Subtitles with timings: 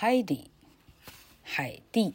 [0.00, 0.46] Heidi.
[1.56, 2.14] Heidi.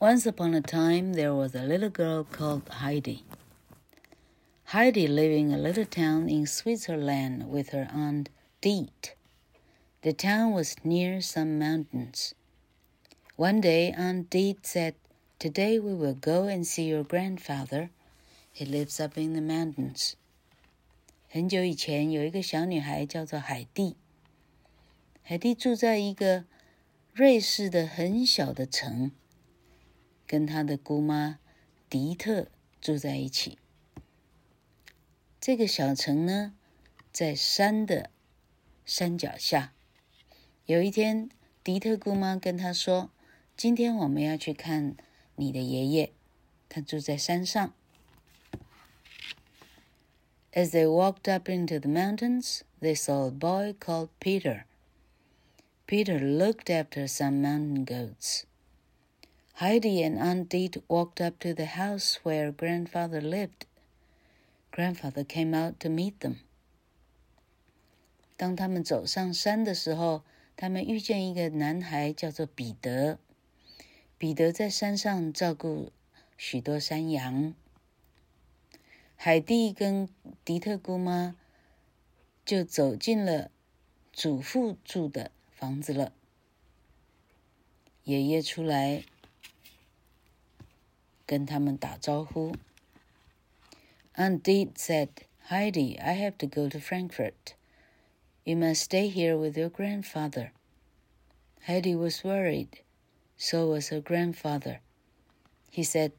[0.00, 3.22] Once upon a time, there was a little girl called Heidi.
[4.64, 8.28] Heidi lived in a little town in Switzerland with her aunt
[8.60, 9.14] Dete.
[10.02, 12.34] The town was near some mountains.
[13.36, 14.96] One day, Aunt Dete said,
[15.38, 17.90] Today we will go and see your grandfather.
[18.52, 20.16] He lives up in the mountains.
[21.28, 23.94] 很久以前，有一个小女孩叫做海蒂。
[25.28, 26.44] 海蒂住在一个
[27.12, 29.10] 瑞士的很小的城。
[30.24, 31.40] 跟他的姑妈
[31.90, 32.46] 迪特
[32.80, 33.58] 住在一起。
[35.40, 36.54] 这个小城呢，
[37.10, 38.10] 在山的
[38.84, 39.72] 山脚下。
[40.64, 41.28] 有一天，
[41.64, 43.10] 迪特姑妈跟他说
[43.56, 44.96] ：“今天我们要去看
[45.34, 46.12] 你的爷爷，
[46.68, 47.74] 他住在山上。”
[50.54, 54.66] As they walked up into the mountains, they saw a boy called Peter.
[55.87, 58.45] Peter looked after some mountain goats.
[59.55, 63.65] Heidi and Aunt Dete walked up to the house where grandfather lived.
[64.71, 66.37] Grandfather came out to meet them.
[68.37, 70.23] 当他们走上山的时候，
[70.55, 73.19] 他们遇见一个男孩，叫做彼得。
[74.17, 75.91] 彼得在山上照顾
[76.37, 77.53] 许多山羊。
[79.15, 80.07] 海蒂跟
[80.45, 81.35] 迪特姑妈
[82.45, 83.51] 就走进了
[84.13, 86.11] 祖父住的 房子了。
[88.03, 89.03] 爷爷出来
[91.25, 92.55] 跟他们打招呼。
[94.15, 95.09] Aunt Dete said,
[95.49, 97.55] Heidi, I have to go to Frankfurt.
[98.43, 100.51] You must stay here with your grandfather.
[101.67, 102.81] Heidi was worried.
[103.37, 104.81] So was her grandfather.
[105.71, 106.11] He said,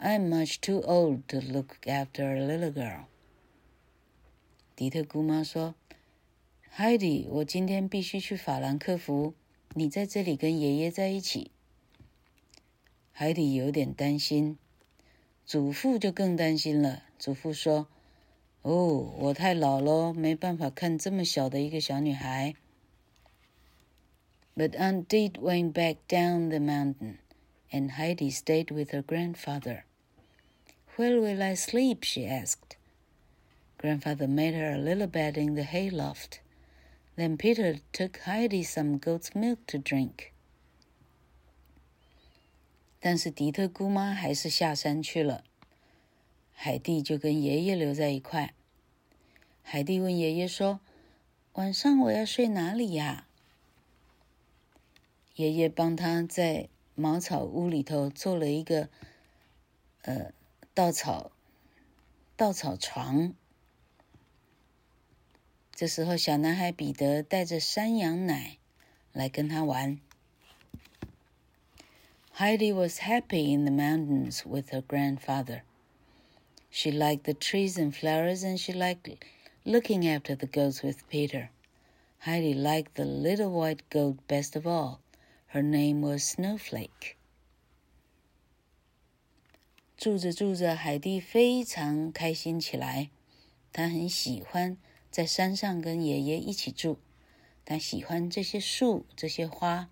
[0.00, 3.06] I'm much too old to look after a little girl.
[4.74, 5.74] 迪特姑妈说
[6.75, 9.35] Heidi，我今天必须去法兰克福，
[9.75, 11.51] 你在这里跟爷爷在一起。”
[13.13, 14.57] 海蒂有点担心，
[15.45, 17.03] 祖父就更担心了。
[17.19, 17.87] 祖父说
[18.63, 22.55] ：“哦，我太老喽，没办法看这么小的一个小女孩。”
[24.57, 27.17] But Aunt Did went back down the mountain,
[27.71, 29.83] and Heidi stayed with her grandfather.
[30.95, 32.03] Where will I sleep?
[32.03, 32.77] she asked.
[33.77, 36.39] Grandfather made her a little bed in the hayloft
[37.15, 40.31] Then Peter took Heidi some goat's milk to drink.
[42.99, 45.43] 但是迪特姑妈还是下山去了，
[46.53, 48.53] 海蒂就跟爷爷留在一块。
[49.61, 50.79] 海蒂问爷爷说
[51.53, 53.27] ：“晚上我要睡哪里呀？”
[55.35, 58.89] 爷爷帮他在茅草屋里头做了一个
[60.01, 60.31] 呃
[60.73, 61.31] 稻草
[62.35, 63.35] 稻草床。
[65.74, 68.58] 这时候，小男孩彼得带着山羊奶
[69.12, 70.00] 来跟他玩。
[72.36, 75.62] Heidi was happy in the mountains with her grandfather.
[76.70, 79.16] She liked the trees and flowers, and she liked
[79.64, 81.48] looking after the goats with Peter.
[82.20, 85.00] Heidi liked the little white goat best of all.
[85.48, 87.16] Her name was Snowflake.
[89.96, 93.10] 住着住着，海蒂非常开心起来。
[93.72, 94.76] 她很喜欢
[95.13, 96.97] 在山上跟爷爷一起住。
[97.65, 99.91] 他喜欢这些树，这些花。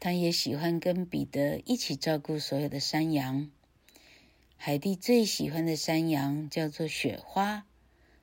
[0.00, 3.50] 他也喜欢跟彼得一起照顾所有的山羊。
[4.56, 7.66] 海蒂最喜欢的山羊叫做雪花，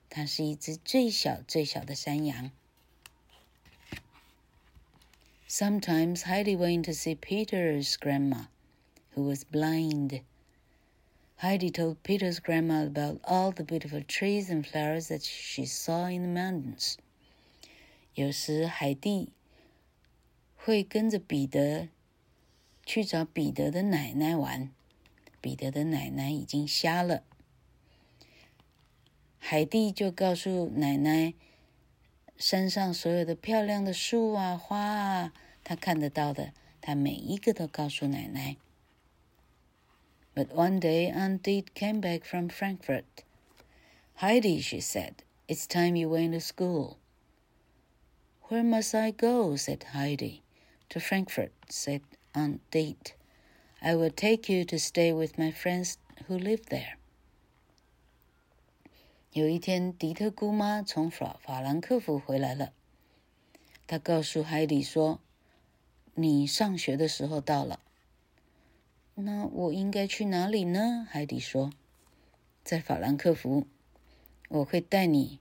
[0.08, 2.50] 它是一只最小最小的山羊。
[5.48, 8.46] Sometimes Heidi went to see Peter's grandma,
[9.14, 10.22] who was blind.
[11.42, 16.22] Heidi told Peter's grandma about all the beautiful trees and flowers that she saw in
[16.22, 16.98] the mountains.
[18.14, 19.32] 有时海蒂
[20.54, 21.88] 会跟着彼得
[22.84, 24.70] 去找彼得的奶奶玩。
[25.40, 27.22] 彼得的奶奶已经瞎了，
[29.38, 31.32] 海蒂就告诉奶奶，
[32.36, 35.32] 山上所有的漂亮的树啊、花啊，
[35.64, 38.58] 她看得到的，她每一个都告诉奶奶。
[40.34, 43.24] But one day Aunt Auntie came back from Frankfurt.
[44.16, 46.98] Heidi, she said, it's time you went to school.
[48.44, 49.56] Where must I go?
[49.56, 50.42] said Heidi.
[50.90, 52.02] To Frankfurt, said
[52.34, 53.14] Aunt Dete.
[53.82, 55.98] I will take you to stay with my friends
[56.28, 56.96] who live there.
[59.32, 62.72] 有一天，迪特姑妈从法法兰克福回来了。
[63.86, 65.20] 她告诉海里说
[66.14, 67.80] ：“你上学的时候到了。”
[69.19, 71.07] 那我应该去哪里呢？
[71.09, 73.65] 海底说：“在法兰克福，
[74.49, 75.39] 我会带你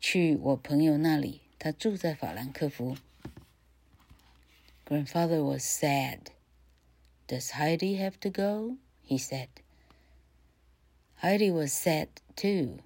[0.00, 2.96] 去我朋友那里 他住在法兰克福。
[4.86, 6.30] Grandfather was sad.
[7.26, 8.76] Does Heidi have to go?
[9.06, 9.48] He said.
[11.22, 12.80] Heidi was sad too.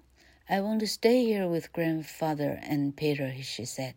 [0.47, 3.95] I want to stay here with grandfather and Peter, she said.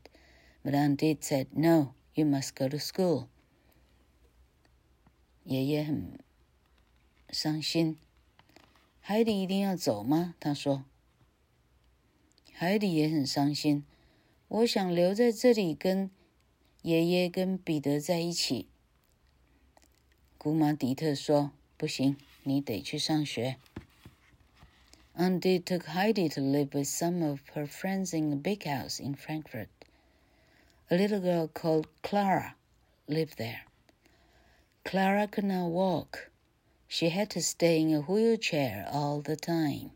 [0.64, 3.28] But Aunt Did said, No, you must go to school.
[5.47, 6.19] 爷爷很
[7.29, 7.97] 伤心。
[8.99, 10.35] 海迪一定要走吗？
[10.41, 10.83] 他说。
[12.51, 13.85] 海迪也很伤心。
[14.49, 16.11] 我想留在这里跟
[16.81, 18.67] 爷爷跟彼得在一起。
[20.37, 23.55] 姑妈迪特说：“不行，你得去上学。”
[25.15, 29.15] Auntie took Heidi to live with some of her friends in a big house in
[29.15, 29.69] Frankfurt.
[30.89, 32.55] A little girl called Clara
[33.07, 33.66] lived there.
[34.87, 36.31] Clara could not walk.
[36.87, 39.91] She had to stay in a wheelchair all the time.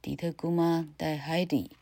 [0.00, 1.72] 迪特姑妈带海迪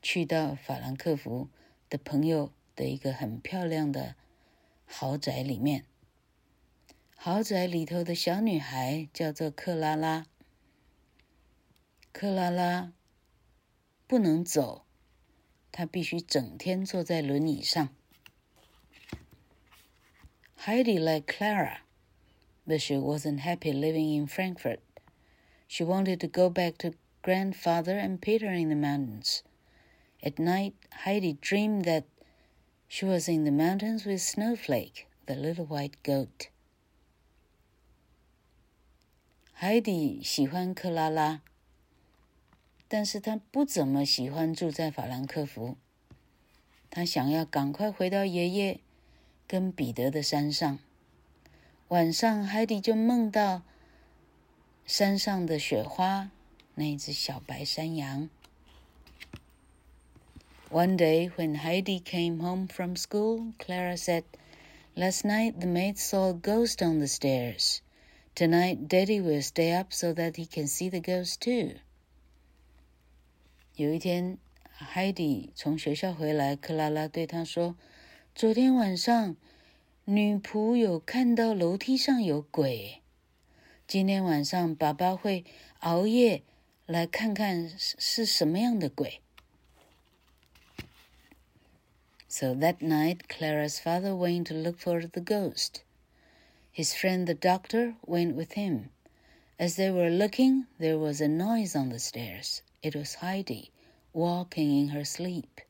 [0.00, 1.48] 去到法兰克福
[1.90, 4.14] 的朋友的一个很漂亮的
[4.86, 5.84] 豪宅里面。
[7.16, 10.26] 豪宅里头的小女孩叫做克拉拉。
[12.12, 12.92] 克拉拉
[14.06, 14.84] 不能走，
[15.72, 17.88] 她必须整天坐在轮椅上。
[20.62, 21.78] Heidi liked Clara,
[22.66, 24.80] but she wasn't happy living in Frankfurt.
[25.68, 29.44] She wanted to go back to grandfather and Peter in the mountains.
[30.22, 30.74] At night,
[31.04, 32.04] Heidi dreamed that
[32.88, 36.48] she was in the mountains with Snowflake, the little white goat.
[39.60, 41.42] Heidi 海蒂喜欢克拉拉，
[42.88, 45.76] 但是他不怎么喜欢住在法兰克福。
[46.90, 48.80] 他想要赶快回到爷爷
[49.50, 49.72] one
[60.96, 64.24] day, when Heidi came home from school, Clara said,
[64.94, 67.80] Last night the maid saw a ghost on the stairs.
[68.34, 71.76] Tonight, Daddy will stay up so that he can see the ghost too.
[73.76, 74.36] 有一天，
[74.72, 77.76] 海蒂从学校回来，克拉拉对他说
[78.37, 79.37] ：“昨天晚上，
[80.05, 83.01] 女仆有看到楼梯上有鬼。
[83.87, 85.45] 今天晚上，爸爸会
[85.79, 86.41] 熬夜
[86.85, 89.21] 来看看是什么样的鬼。”
[92.27, 95.83] So that night, Clara's father went to look for the ghost.
[96.73, 98.89] His friend the doctor went with him.
[99.59, 102.63] As they were looking, there was a noise on the stairs.
[102.81, 103.69] It was Heidi,
[104.11, 105.61] walking in her sleep.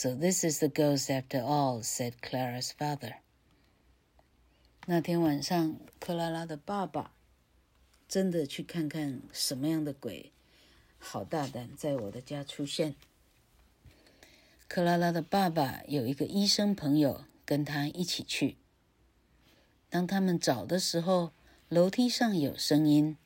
[0.00, 3.16] So this is the ghost after all, said Clara's father.
[4.86, 7.10] 那天晚上，克拉拉的爸爸
[8.06, 10.30] 真的去看看什么样的鬼，
[11.00, 12.94] 好大胆，在我的家出现。
[14.68, 18.56] 克拉拉的爸爸有一个医生朋友跟他一起去。
[19.90, 21.32] 当他们找的时候，
[21.68, 23.16] 楼梯上有声音，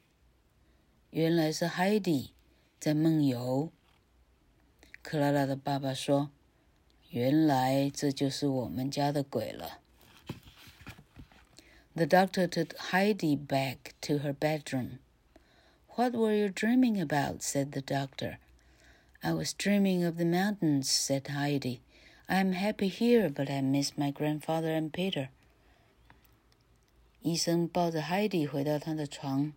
[1.11, 2.33] 原来是海蒂
[2.81, 3.71] 在梦游。
[5.03, 6.31] 克拉拉的爸爸说
[7.13, 9.81] ：“原来这就是我们家的鬼了。
[11.95, 14.99] The doctor took Heidi back to her bedroom.
[15.95, 17.43] What were you dreaming about?
[17.43, 18.39] said the doctor.
[19.21, 21.81] I was dreaming of the mountains, said Heidi.
[22.29, 25.29] I am happy here, but I miss my grandfather and Peter.
[27.21, 29.53] 医生抱着 Heidi 回到他的床。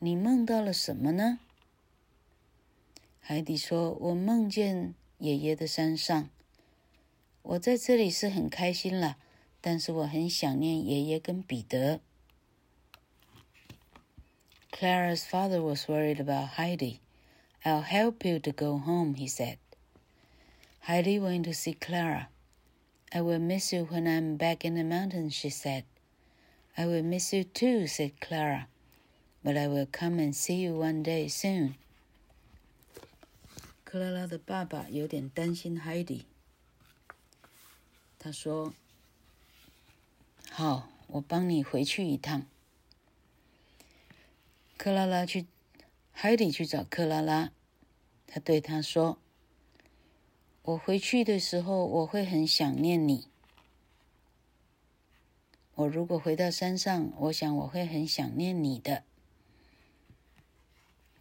[0.00, 1.38] 你梦到了什么呢？
[3.20, 6.28] 海蒂说：“我梦见爷爷的山上。”
[7.48, 9.16] 我在这里是很开心了，
[9.60, 12.00] 但是我很想念爷爷跟彼得。
[14.72, 16.98] Clara's father was worried about Heidi.
[17.62, 19.58] I'll help you to go home, he said.
[20.80, 22.28] Heidi went to see Clara.
[23.12, 25.84] I will miss you when I'm back in the mountains, she said.
[26.76, 28.66] I will miss you too, said Clara.
[29.44, 31.76] But I will come and see you one day soon.
[33.84, 36.26] 克拉拉的爸爸有点担心海蒂，
[38.26, 38.74] 他说
[40.50, 42.44] ：“好，我帮你回去一趟。”
[44.76, 45.46] 克拉拉去，
[46.10, 47.52] 海里去找克拉拉。
[48.26, 49.18] 他对他说
[50.62, 53.28] ：“我回去的时候，我会很想念你。
[55.76, 59.04] 我如果回到山上，我想我会很想念你的。”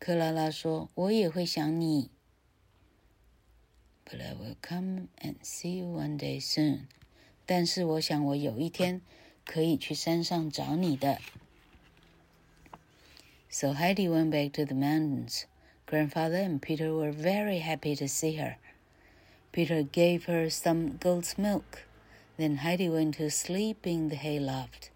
[0.01, 2.09] 克拉拉说：“我也会想你。”
[4.04, 6.88] But I will come and see you one day soon。
[7.46, 9.00] 但是我想我有一天
[9.44, 11.18] 可以去山上找你的。
[13.48, 15.44] So Heidi went back to the mountains.
[15.86, 18.56] Grandfather and Peter were very happy to see her.
[19.52, 21.84] Peter gave her some goat's milk.
[22.36, 24.90] Then Heidi went to sleep in the hayloft.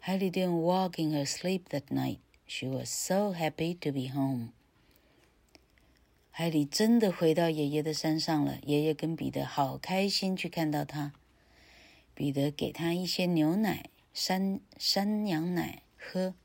[0.00, 2.18] Heidi didn't walk in her sleep that night.
[2.46, 4.52] She was so happy to be home.
[6.39, 8.59] 海里真的回到爷爷的山上了。
[8.61, 11.11] 爷爷跟彼得好开心去看到他。
[12.13, 16.35] 彼得给他一些牛奶、山山羊奶喝，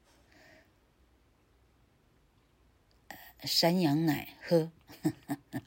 [3.44, 4.72] 山羊奶喝。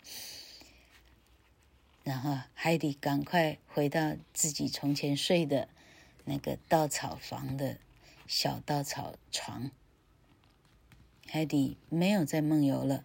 [2.04, 5.70] 然后海底赶快回到自己从前睡的
[6.24, 7.78] 那个稻草房的
[8.26, 9.70] 小稻草床。
[11.28, 13.04] 海底没有再梦游了。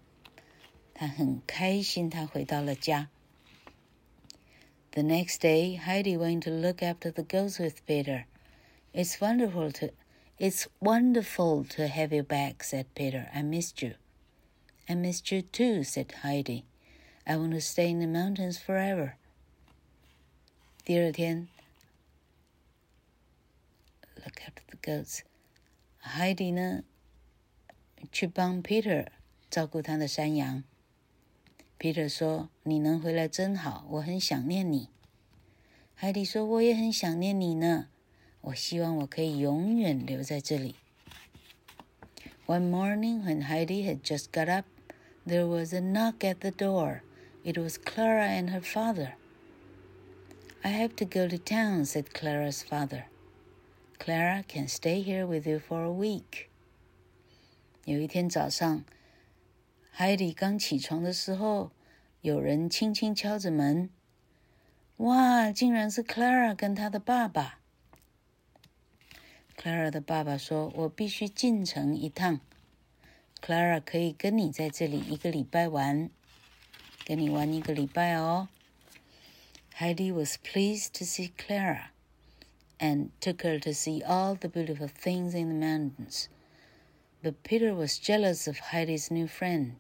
[1.00, 3.10] 他很开心，他回到了家。
[4.92, 8.26] The next day, Heidi went to look after the goats with Peter.
[8.94, 9.90] It's wonderful to,
[10.38, 13.30] it's wonderful to have you back," said Peter.
[13.34, 13.96] "I missed you."
[14.88, 16.64] "I missed you too," said Heidi.
[17.26, 19.18] "I want to stay in the mountains forever."
[20.86, 21.50] 第二天，
[24.16, 25.24] look after the goats.
[26.02, 26.84] Heidi 呢，
[28.12, 29.08] 去帮 Peter
[29.50, 30.64] 照顾他的山羊。
[31.80, 34.90] Peter 说：“你能回来真好，我很想念你。”
[35.94, 37.88] 海蒂说：“我也很想念你呢。
[38.42, 40.76] 我希望我可以永远留在这里。”
[42.48, 44.66] One morning, when Heidi had just got up,
[45.26, 47.02] there was a knock at the door.
[47.44, 49.14] It was Clara and her father.
[50.62, 53.06] I have to go to town, said Clara's father.
[53.98, 56.48] Clara can stay here with you for a week.
[57.86, 58.84] 有一天早上。
[59.91, 61.73] 海里刚起床的时候，
[62.23, 63.91] 有人轻轻敲着门。
[64.97, 67.61] 哇，竟然是 Clara 跟她的爸爸。
[69.57, 72.41] Clara 的爸爸说：“我必须进城一趟。
[73.43, 76.09] Clara 可以跟你在这里一个礼拜玩，
[77.05, 78.49] 跟你玩一个礼拜哦。”
[79.77, 81.91] Heidi was pleased to see Clara,
[82.79, 86.27] and took her to see all the beautiful things in the mountains.
[87.24, 89.78] But Peter was jealous of Heidi's new friend.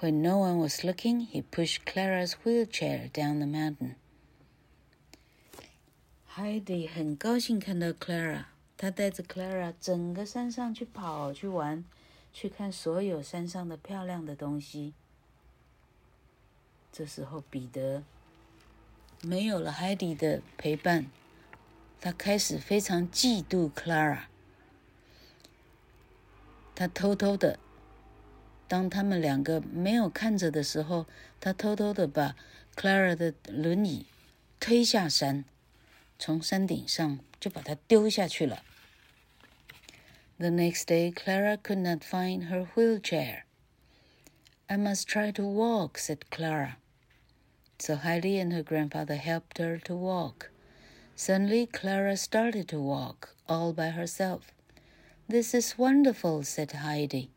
[0.00, 3.94] When no one was looking, he pushed Clara's wheelchair down the mountain.
[6.34, 8.46] Heidi 很高兴看到 Clara，
[8.76, 11.84] 他带着 Clara 整个山上去跑去玩，
[12.32, 14.94] 去看所有山上的漂亮的东西。
[16.90, 18.02] 这时候，彼得
[19.22, 21.06] 没有了 Heidi 的陪伴，
[22.00, 24.22] 他开始非常嫉妒 Clara。
[26.76, 27.58] 他偷偷的
[28.66, 31.06] 当他们两个没有看着的时候，
[31.40, 32.34] 他偷偷的把
[32.74, 34.06] Clara 的轮椅
[34.58, 35.44] 推下山，
[36.18, 38.62] 从山顶上就把它丢下去了。
[40.38, 43.42] The next day, Clara could not find her wheelchair.
[44.66, 46.78] I must try to walk, said Clara.
[47.78, 50.50] So Heidi and her grandfather helped her to walk.
[51.14, 54.52] Suddenly, Clara started to walk all by herself.
[55.28, 57.30] This is wonderful, said Heidi.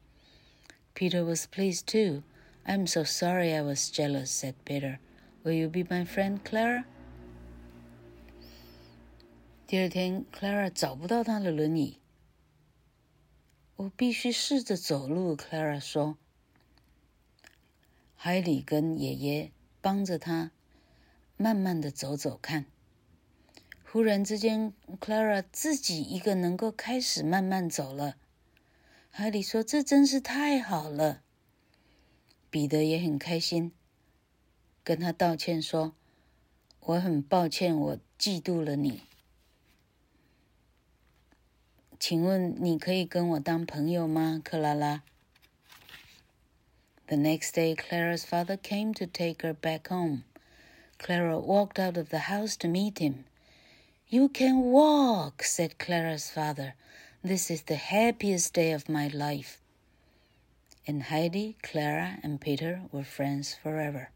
[0.93, 2.23] Peter was pleased too.
[2.65, 4.99] I'm so sorry I was jealous, said Peter.
[5.43, 6.85] Will you be my friend, Clara?
[9.67, 11.99] 第二天，Clara 找不到她的轮椅。
[13.75, 16.17] 我必须试着走路，Clara 说。
[18.15, 20.51] 海里跟爷爷帮着她，
[21.37, 22.65] 慢慢的走走看。
[23.92, 28.14] 忽然之间，Clara 自己一个能够开始慢慢走了。
[29.10, 31.22] 海里说：“这真是太好了。”
[32.50, 33.72] 彼得也很开心，
[34.84, 35.96] 跟他道歉说
[36.78, 39.02] ：“我很抱歉，我嫉妒了你。
[41.98, 45.02] 请问你可以跟我当朋友吗，克拉拉
[47.08, 50.22] ？”The next day, Clara's father came to take her back home.
[50.96, 53.24] Clara walked out of the house to meet him.
[54.09, 56.73] You can walk, said Clara's father.
[57.23, 59.57] This is the happiest day of my life.
[60.87, 64.09] And Heidi, Clara, and Peter were friends forever.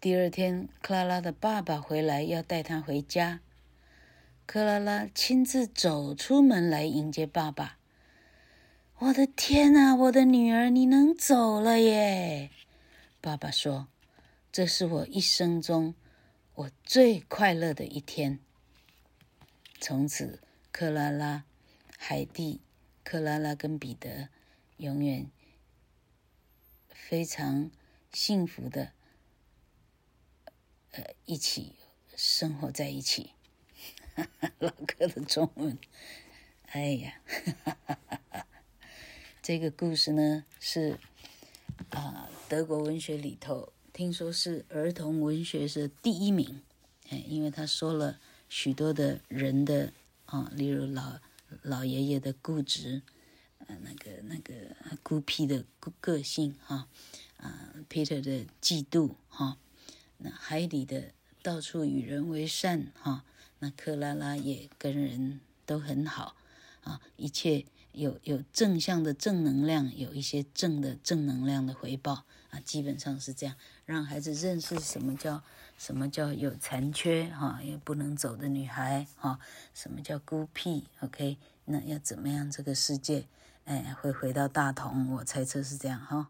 [0.00, 3.40] 第二天，克拉拉的爸爸回来要带她回家。
[4.46, 7.78] 克拉拉亲自走出门来迎接爸爸。
[8.98, 12.50] 我的天哪，我的女儿，你能走了耶！
[13.20, 15.94] 爸爸说：“这是我一生中
[16.61, 18.39] 我最快乐的一天。”
[19.79, 20.39] 从此。
[20.73, 21.43] 克拉拉、
[21.97, 22.61] 海蒂、
[23.03, 24.29] 克拉拉跟彼得
[24.77, 25.29] 永远
[26.89, 27.69] 非常
[28.13, 28.93] 幸福的，
[30.91, 31.75] 呃，一起
[32.15, 33.33] 生活在一起。
[34.59, 35.77] 老哥的中文，
[36.67, 37.21] 哎呀，
[39.43, 40.97] 这个故事呢是
[41.89, 44.11] 啊，德国文学里头听。
[44.11, 46.61] 说是儿童文学是第一名，
[47.09, 49.93] 哎，因为他说了许多的人的
[50.25, 51.19] 啊，例如老
[51.61, 53.03] 老爷爷的固执，
[53.67, 54.53] 呃，那个那个
[55.03, 56.87] 孤僻的个个性哈，
[57.37, 59.57] 啊，Peter 的嫉妒哈，
[60.17, 61.11] 那海底的
[61.43, 63.23] 到处与人为善哈，
[63.59, 66.35] 那克拉拉也跟人都很好
[66.83, 67.65] 啊，一切。
[67.93, 73.55] 有有正向的正能量，有一些正的正能量的回报啊，基本上是这样，
[73.85, 75.43] 让孩子认识什么叫
[75.77, 79.39] 什么叫有残缺哈，也不能走的女孩哈，
[79.73, 83.27] 什么叫孤僻？OK，那要怎么样这个世界
[83.65, 85.11] 哎会回到大同？
[85.15, 86.29] 我猜测是这样哈。